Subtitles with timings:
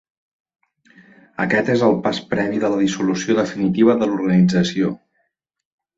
[1.43, 4.91] Aquest és el pas previ de la dissolució definitiva de l’organització.